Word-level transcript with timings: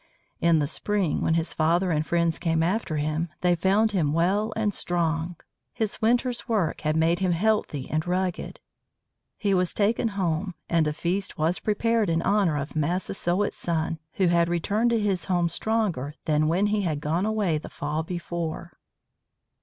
In 0.39 0.57
the 0.57 0.65
spring, 0.65 1.21
when 1.21 1.35
his 1.35 1.53
father 1.53 1.91
and 1.91 2.03
friends 2.03 2.39
came 2.39 2.63
after 2.63 2.97
him, 2.97 3.29
they 3.41 3.53
found 3.53 3.91
him 3.91 4.13
well 4.13 4.51
and 4.55 4.73
strong. 4.73 5.35
His 5.73 6.01
winter's 6.01 6.47
work 6.49 6.81
had 6.81 6.95
made 6.97 7.19
him 7.19 7.33
healthy 7.33 7.87
and 7.87 8.07
rugged. 8.07 8.59
He 9.37 9.53
was 9.53 9.75
taken 9.75 10.07
home, 10.07 10.55
and 10.67 10.87
a 10.87 10.93
feast 10.93 11.37
was 11.37 11.59
prepared 11.59 12.09
in 12.09 12.23
honor 12.23 12.57
of 12.57 12.75
Massasoit's 12.75 13.55
son 13.57 13.99
who 14.13 14.25
had 14.25 14.49
returned 14.49 14.89
to 14.89 14.99
his 14.99 15.25
home 15.25 15.49
stronger 15.49 16.15
than 16.25 16.47
when 16.47 16.65
he 16.73 16.81
had 16.81 16.99
gone 16.99 17.27
away 17.27 17.59
the 17.59 17.69
fall 17.69 18.01
before. 18.01 18.73